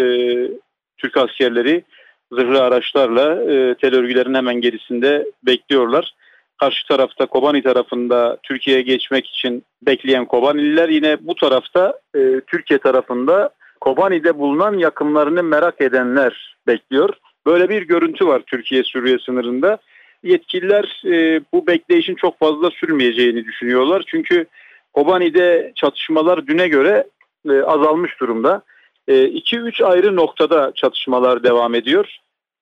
Türk 0.99 1.17
askerleri 1.17 1.85
zırhlı 2.33 2.63
araçlarla 2.63 3.37
terör 3.75 4.03
örgütlerin 4.03 4.35
hemen 4.35 4.61
gerisinde 4.61 5.27
bekliyorlar. 5.43 6.15
Karşı 6.61 6.87
tarafta 6.89 7.27
Kobani 7.27 7.63
tarafında 7.63 8.39
Türkiye'ye 8.43 8.83
geçmek 8.83 9.27
için 9.27 9.65
bekleyen 9.83 10.25
Kobanililer 10.25 10.89
yine 10.89 11.17
bu 11.21 11.35
tarafta 11.35 12.01
Türkiye 12.47 12.79
tarafında 12.79 13.51
Kobani'de 13.87 14.39
bulunan 14.39 14.79
yakınlarını 14.79 15.43
merak 15.43 15.81
edenler 15.81 16.57
bekliyor. 16.67 17.11
Böyle 17.47 17.69
bir 17.69 17.83
görüntü 17.83 18.27
var 18.27 18.43
Türkiye-Suriye 18.47 19.19
sınırında. 19.19 19.79
Yetkililer 20.23 21.03
e, 21.05 21.41
bu 21.53 21.67
bekleyişin 21.67 22.15
çok 22.15 22.39
fazla 22.39 22.71
sürmeyeceğini 22.71 23.45
düşünüyorlar. 23.45 24.05
Çünkü 24.07 24.47
Kobani'de 24.93 25.73
çatışmalar 25.75 26.47
düne 26.47 26.69
göre 26.69 27.07
e, 27.51 27.61
azalmış 27.61 28.21
durumda. 28.21 28.63
2-3 29.09 29.83
e, 29.83 29.87
ayrı 29.87 30.17
noktada 30.17 30.73
çatışmalar 30.75 31.43
devam 31.43 31.75
ediyor. 31.75 32.17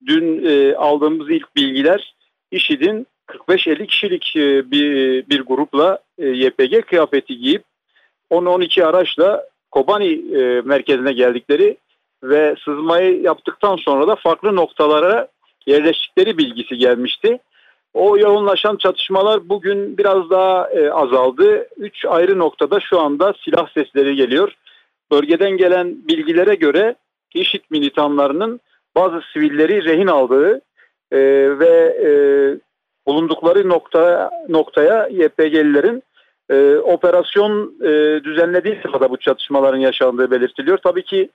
Dün 0.07 0.47
e, 0.47 0.75
aldığımız 0.75 1.31
ilk 1.31 1.57
bilgiler 1.57 2.14
IŞİD'in 2.50 3.07
45-50 3.28 3.87
kişilik 3.87 4.37
e, 4.37 4.71
bir, 4.71 5.26
bir 5.28 5.40
grupla 5.40 5.99
e, 6.19 6.26
YPG 6.26 6.87
kıyafeti 6.87 7.38
giyip 7.38 7.64
10-12 8.31 8.85
araçla 8.85 9.53
Kobani 9.75 10.12
e, 10.12 10.61
merkezine 10.61 11.12
geldikleri 11.12 11.76
ve 12.23 12.54
sızmayı 12.64 13.23
yaptıktan 13.23 13.76
sonra 13.76 14.09
da 14.09 14.16
farklı 14.16 14.57
noktalara 14.57 15.28
yerleştikleri 15.66 16.38
bilgisi 16.38 16.76
gelmişti. 16.76 17.38
O 17.95 18.19
yoğunlaşan 18.19 18.76
çatışmalar 18.76 19.49
bugün 19.49 19.99
biraz 19.99 20.31
daha 20.31 20.71
e, 20.71 20.90
azaldı. 20.90 21.69
Üç 21.76 22.04
ayrı 22.04 22.38
noktada 22.38 22.81
şu 22.81 23.00
anda 23.00 23.35
silah 23.45 23.69
sesleri 23.75 24.16
geliyor. 24.16 24.52
Bölgeden 25.11 25.57
gelen 25.57 26.09
bilgilere 26.09 26.54
göre 26.54 26.95
IŞİD 27.35 27.62
militanlarının 27.71 28.61
bazı 28.97 29.21
sivilleri 29.33 29.85
rehin 29.85 30.07
aldığı 30.07 30.61
e, 31.12 31.19
ve 31.59 31.97
e, 32.04 32.11
bulundukları 33.07 33.69
nokta, 33.69 34.31
noktaya 34.49 35.07
YPG'lilerin 35.07 36.02
e, 36.50 36.76
operasyon 36.76 37.74
e, 37.82 38.24
düzenlediği 38.24 38.78
sırada 38.82 39.10
bu 39.10 39.16
çatışmaların 39.16 39.78
yaşandığı 39.78 40.30
belirtiliyor. 40.30 40.78
Tabii 40.78 41.04
ki 41.04 41.28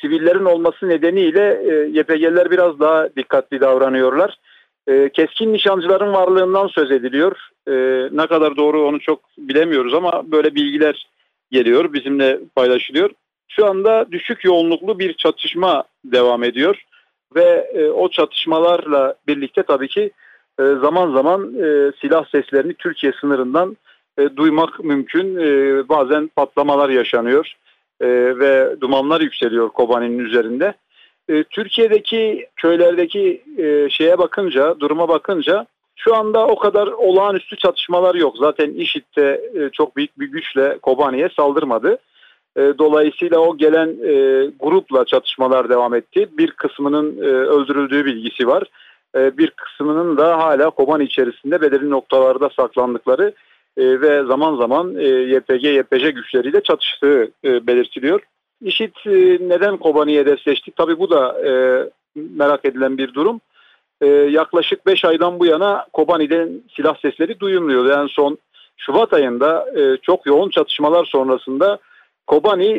sivillerin 0.00 0.44
olması 0.44 0.88
nedeniyle 0.88 1.62
e, 1.64 1.98
YPG'liler 1.98 2.50
biraz 2.50 2.80
daha 2.80 3.08
dikkatli 3.16 3.60
davranıyorlar. 3.60 4.38
E, 4.86 5.08
keskin 5.08 5.52
nişancıların 5.52 6.12
varlığından 6.12 6.66
söz 6.66 6.90
ediliyor. 6.90 7.36
E, 7.68 7.72
ne 8.12 8.26
kadar 8.26 8.56
doğru 8.56 8.86
onu 8.86 9.00
çok 9.00 9.20
bilemiyoruz 9.38 9.94
ama 9.94 10.32
böyle 10.32 10.54
bilgiler 10.54 11.06
geliyor, 11.50 11.92
bizimle 11.92 12.40
paylaşılıyor. 12.54 13.10
Şu 13.48 13.66
anda 13.66 14.12
düşük 14.12 14.44
yoğunluklu 14.44 14.98
bir 14.98 15.12
çatışma 15.12 15.84
devam 16.04 16.44
ediyor 16.44 16.84
ve 17.36 17.70
e, 17.74 17.88
o 17.88 18.08
çatışmalarla 18.08 19.14
birlikte 19.26 19.62
tabii 19.62 19.88
ki 19.88 20.10
e, 20.60 20.62
zaman 20.62 21.14
zaman 21.14 21.54
e, 21.54 21.92
silah 22.00 22.24
seslerini 22.32 22.74
Türkiye 22.74 23.12
sınırından 23.20 23.76
e, 24.18 24.36
duymak 24.36 24.84
mümkün. 24.84 25.36
E, 25.36 25.88
bazen 25.88 26.30
patlamalar 26.36 26.88
yaşanıyor 26.88 27.54
e, 28.00 28.06
ve 28.38 28.80
dumanlar 28.80 29.20
yükseliyor 29.20 29.68
Kobani'nin 29.68 30.18
üzerinde. 30.18 30.74
E, 31.28 31.44
Türkiye'deki 31.44 32.46
köylerdeki 32.56 33.42
e, 33.58 33.90
şeye 33.90 34.18
bakınca, 34.18 34.80
duruma 34.80 35.08
bakınca 35.08 35.66
şu 35.96 36.14
anda 36.14 36.46
o 36.46 36.58
kadar 36.58 36.86
olağanüstü 36.86 37.56
çatışmalar 37.56 38.14
yok. 38.14 38.36
Zaten 38.38 38.72
IŞİD 38.72 39.04
de 39.16 39.50
e, 39.54 39.70
çok 39.70 39.96
büyük 39.96 40.20
bir 40.20 40.26
güçle 40.26 40.78
Kobani'ye 40.82 41.28
saldırmadı. 41.36 41.98
E, 42.56 42.60
dolayısıyla 42.60 43.38
o 43.38 43.56
gelen 43.56 43.88
e, 43.88 44.46
grupla 44.60 45.04
çatışmalar 45.04 45.68
devam 45.68 45.94
etti. 45.94 46.28
Bir 46.38 46.50
kısmının 46.50 47.18
e, 47.18 47.26
öldürüldüğü 47.26 48.04
bilgisi 48.04 48.46
var. 48.46 48.64
E, 49.16 49.38
bir 49.38 49.50
kısmının 49.50 50.16
da 50.16 50.38
hala 50.38 50.70
Kobani 50.70 51.04
içerisinde 51.04 51.60
belirli 51.60 51.90
noktalarda 51.90 52.50
saklandıkları 52.56 53.34
e, 53.76 54.00
ve 54.00 54.24
zaman 54.24 54.56
zaman 54.56 54.96
e, 54.96 55.04
YPG, 55.06 55.64
YPJ 55.64 56.14
güçleriyle 56.14 56.62
çatıştığı 56.62 57.30
e, 57.44 57.66
belirtiliyor. 57.66 58.20
İşit 58.62 59.06
e, 59.06 59.38
neden 59.40 59.76
Kobani'ye 59.76 60.20
hedefleşti? 60.20 60.70
Tabii 60.76 60.98
bu 60.98 61.10
da 61.10 61.36
merak 62.14 62.64
edilen 62.64 62.98
bir 62.98 63.14
durum. 63.14 63.40
Yaklaşık 64.30 64.86
5 64.86 65.04
aydan 65.04 65.40
bu 65.40 65.46
yana 65.46 65.86
Kobani'den 65.92 66.62
silah 66.76 66.96
sesleri 67.02 67.40
duyulmuyor. 67.40 67.98
En 68.02 68.06
son 68.06 68.38
Şubat 68.76 69.12
ayında 69.12 69.66
çok 70.02 70.26
yoğun 70.26 70.50
çatışmalar 70.50 71.04
sonrasında 71.04 71.78
Kobani 72.26 72.70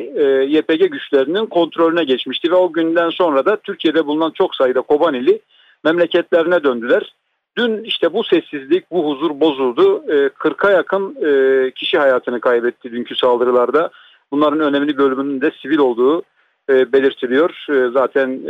YPG 0.47 0.91
güçlerinin 0.91 1.45
kontrolüne 1.45 2.03
geçmişti 2.03 2.51
ve 2.51 2.55
o 2.55 2.73
günden 2.73 3.09
sonra 3.09 3.45
da 3.45 3.55
Türkiye'de 3.55 4.05
bulunan 4.05 4.31
çok 4.31 4.55
sayıda 4.55 4.81
Kobanili 4.81 5.39
memleketlerine 5.83 6.63
döndüler. 6.63 7.13
Dün 7.57 7.83
işte 7.83 8.13
bu 8.13 8.23
sessizlik, 8.23 8.91
bu 8.91 9.09
huzur 9.09 9.39
bozuldu. 9.39 10.03
E, 10.07 10.27
40'a 10.27 10.71
yakın 10.71 11.15
e, 11.25 11.71
kişi 11.71 11.97
hayatını 11.97 12.41
kaybetti 12.41 12.91
dünkü 12.91 13.15
saldırılarda. 13.15 13.89
Bunların 14.31 14.59
önemli 14.59 14.97
bölümünün 14.97 15.41
de 15.41 15.51
sivil 15.61 15.77
olduğu 15.77 16.23
e, 16.69 16.93
belirtiliyor. 16.93 17.65
E, 17.69 17.91
zaten 17.91 18.41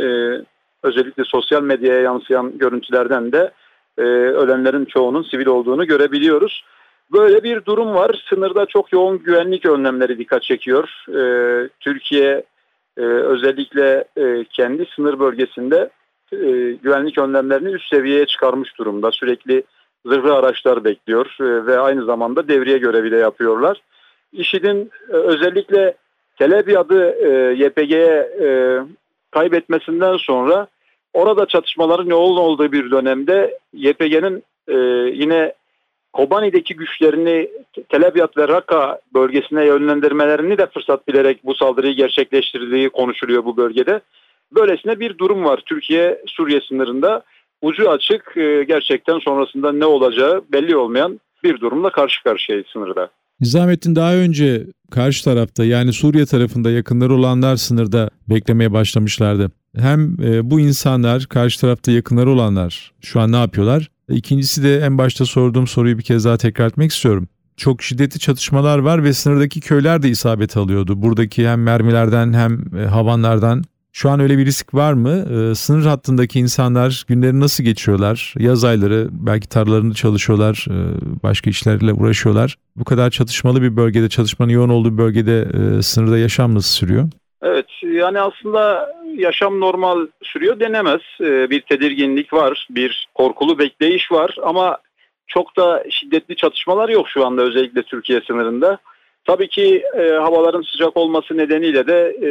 özellikle 0.82 1.24
sosyal 1.24 1.62
medyaya 1.62 2.00
yansıyan 2.00 2.58
görüntülerden 2.58 3.32
de 3.32 3.50
ölenlerin 4.32 4.84
çoğunun 4.84 5.22
sivil 5.22 5.46
olduğunu 5.46 5.86
görebiliyoruz. 5.86 6.64
Böyle 7.12 7.42
bir 7.42 7.64
durum 7.64 7.94
var. 7.94 8.24
Sınırda 8.28 8.66
çok 8.66 8.92
yoğun 8.92 9.18
güvenlik 9.18 9.66
önlemleri 9.66 10.18
dikkat 10.18 10.42
çekiyor. 10.42 10.88
Türkiye 11.80 12.44
özellikle 12.96 14.04
kendi 14.50 14.86
sınır 14.96 15.18
bölgesinde 15.18 15.90
e, 16.32 16.72
güvenlik 16.82 17.18
önlemlerini 17.18 17.68
üst 17.68 17.88
seviyeye 17.88 18.26
çıkarmış 18.26 18.78
durumda. 18.78 19.12
Sürekli 19.12 19.62
zırhlı 20.06 20.34
araçlar 20.34 20.84
bekliyor 20.84 21.36
e, 21.40 21.66
ve 21.66 21.78
aynı 21.78 22.04
zamanda 22.04 22.48
devriye 22.48 22.78
görevi 22.78 23.10
de 23.10 23.16
yapıyorlar. 23.16 23.80
IŞİD'in 24.32 24.90
e, 25.10 25.12
özellikle 25.12 25.94
Telebiyad'ı 26.38 27.16
e, 27.20 27.64
YPG'ye 27.64 28.30
e, 28.42 28.48
kaybetmesinden 29.30 30.16
sonra 30.16 30.66
orada 31.12 31.46
çatışmaların 31.46 32.10
yoğun 32.10 32.36
olduğu 32.36 32.72
bir 32.72 32.90
dönemde 32.90 33.58
YPG'nin 33.72 34.42
e, 34.68 34.76
yine 35.14 35.52
Kobani'deki 36.12 36.76
güçlerini 36.76 37.48
Telebiyat 37.88 38.36
ve 38.36 38.48
Raka 38.48 39.00
bölgesine 39.14 39.64
yönlendirmelerini 39.64 40.58
de 40.58 40.66
fırsat 40.66 41.08
bilerek 41.08 41.44
bu 41.44 41.54
saldırıyı 41.54 41.94
gerçekleştirdiği 41.94 42.90
konuşuluyor 42.90 43.44
bu 43.44 43.56
bölgede. 43.56 44.00
Böylesine 44.54 45.00
bir 45.00 45.18
durum 45.18 45.44
var 45.44 45.62
Türkiye-Suriye 45.66 46.60
sınırında. 46.68 47.22
Ucu 47.62 47.90
açık 47.90 48.36
e, 48.36 48.64
gerçekten 48.68 49.18
sonrasında 49.18 49.72
ne 49.72 49.84
olacağı 49.84 50.42
belli 50.52 50.76
olmayan 50.76 51.20
bir 51.44 51.60
durumla 51.60 51.90
karşı 51.90 52.22
karşıyayız 52.22 52.66
sınırda. 52.72 53.10
Nizamettin 53.40 53.96
daha 53.96 54.14
önce 54.14 54.66
karşı 54.90 55.24
tarafta 55.24 55.64
yani 55.64 55.92
Suriye 55.92 56.26
tarafında 56.26 56.70
yakınları 56.70 57.14
olanlar 57.14 57.56
sınırda 57.56 58.10
beklemeye 58.30 58.72
başlamışlardı. 58.72 59.50
Hem 59.76 60.16
e, 60.22 60.50
bu 60.50 60.60
insanlar 60.60 61.26
karşı 61.26 61.60
tarafta 61.60 61.92
yakınları 61.92 62.30
olanlar 62.30 62.92
şu 63.00 63.20
an 63.20 63.32
ne 63.32 63.36
yapıyorlar? 63.36 63.90
İkincisi 64.08 64.62
de 64.62 64.78
en 64.78 64.98
başta 64.98 65.24
sorduğum 65.24 65.66
soruyu 65.66 65.98
bir 65.98 66.02
kez 66.02 66.24
daha 66.24 66.36
tekrar 66.36 66.66
etmek 66.66 66.90
istiyorum. 66.90 67.28
Çok 67.56 67.82
şiddetli 67.82 68.20
çatışmalar 68.20 68.78
var 68.78 69.04
ve 69.04 69.12
sınırdaki 69.12 69.60
köyler 69.60 70.02
de 70.02 70.08
isabet 70.08 70.56
alıyordu. 70.56 71.02
Buradaki 71.02 71.48
hem 71.48 71.62
mermilerden 71.62 72.32
hem 72.32 72.78
e, 72.78 72.86
havanlardan. 72.86 73.64
Şu 73.96 74.10
an 74.10 74.20
öyle 74.20 74.38
bir 74.38 74.46
risk 74.46 74.74
var 74.74 74.92
mı? 74.92 75.10
Ee, 75.10 75.54
sınır 75.54 75.86
hattındaki 75.86 76.38
insanlar 76.38 77.04
günlerini 77.08 77.40
nasıl 77.40 77.64
geçiyorlar? 77.64 78.34
Yaz 78.38 78.64
ayları 78.64 79.08
belki 79.10 79.48
tarlalarında 79.48 79.94
çalışıyorlar, 79.94 80.66
e, 80.70 80.76
başka 81.22 81.50
işlerle 81.50 81.92
uğraşıyorlar. 81.92 82.56
Bu 82.76 82.84
kadar 82.84 83.10
çatışmalı 83.10 83.62
bir 83.62 83.76
bölgede, 83.76 84.08
çalışmanın 84.08 84.50
yoğun 84.50 84.68
olduğu 84.68 84.98
bölgede 84.98 85.38
e, 85.40 85.82
sınırda 85.82 86.18
yaşam 86.18 86.54
nasıl 86.54 86.68
sürüyor? 86.68 87.04
Evet 87.42 87.66
yani 87.82 88.20
aslında 88.20 88.94
yaşam 89.16 89.60
normal 89.60 90.06
sürüyor 90.22 90.60
denemez. 90.60 91.00
Ee, 91.20 91.50
bir 91.50 91.60
tedirginlik 91.60 92.32
var, 92.32 92.68
bir 92.70 93.08
korkulu 93.14 93.58
bekleyiş 93.58 94.12
var 94.12 94.36
ama 94.42 94.78
çok 95.26 95.56
da 95.56 95.84
şiddetli 95.90 96.36
çatışmalar 96.36 96.88
yok 96.88 97.08
şu 97.08 97.26
anda 97.26 97.42
özellikle 97.42 97.82
Türkiye 97.82 98.20
sınırında. 98.20 98.78
Tabii 99.24 99.48
ki 99.48 99.82
e, 99.98 100.10
havaların 100.10 100.62
sıcak 100.62 100.96
olması 100.96 101.36
nedeniyle 101.36 101.86
de 101.86 102.16
e, 102.22 102.28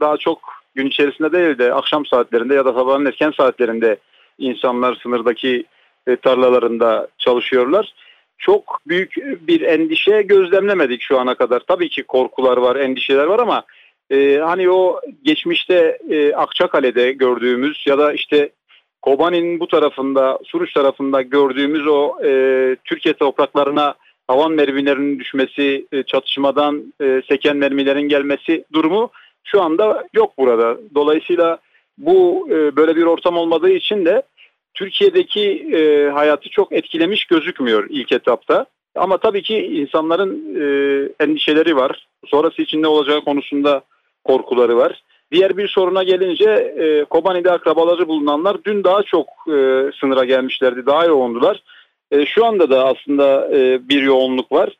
daha 0.00 0.16
çok 0.16 0.61
gün 0.74 0.86
içerisinde 0.86 1.32
değil 1.32 1.58
de 1.58 1.74
akşam 1.74 2.06
saatlerinde 2.06 2.54
ya 2.54 2.64
da 2.64 2.72
sabahın 2.72 3.06
erken 3.06 3.30
saatlerinde 3.30 3.96
insanlar 4.38 4.98
sınırdaki 5.02 5.64
e, 6.06 6.16
tarlalarında 6.16 7.08
çalışıyorlar. 7.18 7.94
Çok 8.38 8.78
büyük 8.86 9.16
bir 9.48 9.60
endişe 9.60 10.22
gözlemlemedik 10.22 11.02
şu 11.02 11.20
ana 11.20 11.34
kadar. 11.34 11.60
Tabii 11.60 11.88
ki 11.88 12.02
korkular 12.02 12.56
var, 12.56 12.76
endişeler 12.76 13.24
var 13.24 13.38
ama 13.38 13.64
e, 14.10 14.36
hani 14.36 14.70
o 14.70 15.00
geçmişte 15.22 15.98
e, 16.10 16.34
Akçakale'de 16.34 17.12
gördüğümüz 17.12 17.84
ya 17.86 17.98
da 17.98 18.12
işte 18.12 18.50
Kobani'nin 19.02 19.60
bu 19.60 19.68
tarafında, 19.68 20.38
Suruç 20.44 20.72
tarafında 20.72 21.22
gördüğümüz 21.22 21.86
o 21.86 22.16
e, 22.24 22.76
Türkiye 22.84 23.14
topraklarına 23.14 23.94
havan 24.28 24.52
mermilerinin 24.52 25.18
düşmesi, 25.18 25.86
e, 25.92 26.02
çatışmadan 26.02 26.94
e, 27.00 27.22
seken 27.28 27.56
mermilerin 27.56 28.08
gelmesi 28.08 28.64
durumu 28.72 29.10
şu 29.44 29.62
anda 29.62 30.04
yok 30.12 30.38
burada. 30.38 30.78
Dolayısıyla 30.94 31.58
bu 31.98 32.48
e, 32.50 32.76
böyle 32.76 32.96
bir 32.96 33.02
ortam 33.02 33.36
olmadığı 33.36 33.70
için 33.70 34.04
de 34.04 34.22
Türkiye'deki 34.74 35.68
e, 35.74 36.10
hayatı 36.10 36.48
çok 36.48 36.72
etkilemiş 36.72 37.24
gözükmüyor 37.24 37.86
ilk 37.90 38.12
etapta. 38.12 38.66
Ama 38.94 39.18
tabii 39.18 39.42
ki 39.42 39.56
insanların 39.56 40.54
e, 40.60 40.64
endişeleri 41.24 41.76
var. 41.76 42.08
Sonrası 42.26 42.62
için 42.62 42.82
ne 42.82 42.86
olacağı 42.86 43.20
konusunda 43.20 43.82
korkuları 44.24 44.76
var. 44.76 45.02
Diğer 45.32 45.56
bir 45.56 45.68
soruna 45.68 46.02
gelince 46.02 46.50
e, 46.50 47.04
Kobani'de 47.04 47.50
akrabaları 47.50 48.08
bulunanlar 48.08 48.64
dün 48.64 48.84
daha 48.84 49.02
çok 49.02 49.26
e, 49.48 49.90
sınıra 50.00 50.24
gelmişlerdi, 50.24 50.86
daha 50.86 51.04
yoğundular. 51.04 51.62
E, 52.10 52.26
şu 52.26 52.44
anda 52.44 52.70
da 52.70 52.86
aslında 52.86 53.56
e, 53.56 53.88
bir 53.88 54.02
yoğunluk 54.02 54.52
var. 54.52 54.70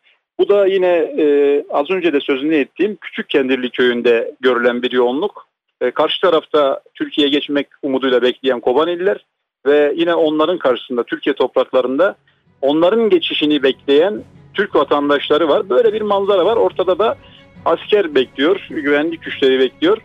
Bu 0.43 0.49
da 0.49 0.67
yine 0.67 0.87
e, 1.19 1.65
az 1.71 1.91
önce 1.91 2.13
de 2.13 2.21
sözünü 2.21 2.55
ettiğim 2.55 2.97
Küçük 2.97 3.29
Kendirli 3.31 3.71
köyünde 3.71 4.35
görülen 4.41 4.83
bir 4.83 4.93
yoğunluk. 4.93 5.47
E, 5.81 5.91
karşı 5.91 6.21
tarafta 6.21 6.81
Türkiye'ye 6.95 7.33
geçmek 7.33 7.67
umuduyla 7.83 8.23
bekleyen 8.23 8.61
Kobanililer 8.61 9.25
ve 9.67 9.93
yine 9.97 10.15
onların 10.15 10.59
karşısında 10.59 11.03
Türkiye 11.03 11.35
topraklarında 11.35 12.17
onların 12.61 13.11
geçişini 13.11 13.63
bekleyen 13.63 14.23
Türk 14.55 14.75
vatandaşları 14.75 15.49
var. 15.49 15.69
Böyle 15.71 15.93
bir 15.93 16.03
manzara 16.03 16.45
var. 16.45 16.57
Ortada 16.57 16.99
da 16.99 17.17
asker 17.65 18.15
bekliyor, 18.15 18.67
güvenlik 18.71 19.23
güçleri 19.23 19.59
bekliyor. 19.59 19.99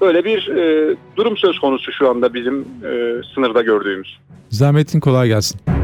Böyle 0.00 0.24
bir 0.24 0.48
e, 0.48 0.96
durum 1.16 1.36
söz 1.36 1.58
konusu 1.58 1.92
şu 1.92 2.08
anda 2.08 2.34
bizim 2.34 2.60
e, 2.60 3.20
sınırda 3.34 3.62
gördüğümüz. 3.62 4.18
Zahmetin 4.50 5.00
kolay 5.00 5.28
gelsin. 5.28 5.79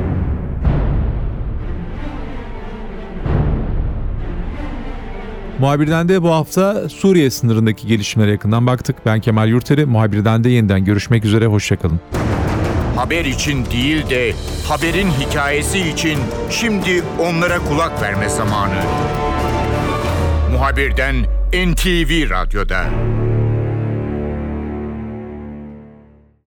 Muhabirden 5.59 6.09
de 6.09 6.23
bu 6.23 6.31
hafta 6.31 6.88
Suriye 6.88 7.31
sınırındaki 7.31 7.87
gelişmelere 7.87 8.31
yakından 8.33 8.66
baktık. 8.66 8.97
Ben 9.07 9.21
Kemal 9.21 9.49
Yurteri. 9.49 9.87
Muhabirden 9.87 10.45
de 10.45 10.51
yeniden 10.51 10.85
görüşmek 10.85 11.25
üzere. 11.25 11.47
Hoşçakalın. 11.47 12.01
Haber 12.97 13.25
için 13.25 13.66
değil 13.66 14.11
de 14.11 14.33
haberin 14.69 15.09
hikayesi 15.11 15.79
için 15.79 16.19
şimdi 16.51 17.03
onlara 17.21 17.59
kulak 17.59 18.03
verme 18.03 18.29
zamanı. 18.29 18.83
Muhabirden 20.53 21.16
NTV 21.53 22.31
Radyo'da. 22.31 22.85